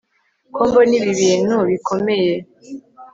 ko 0.53 0.61
mbona 0.69 0.93
ibi 0.99 1.11
bintu 1.21 1.55
bikomeye 1.69 2.33